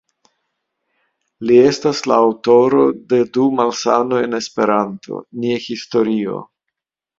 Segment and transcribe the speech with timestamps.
[1.49, 6.43] Li estas la aŭtoro de "Du Malsanoj en Esperanto", "Nia Historio.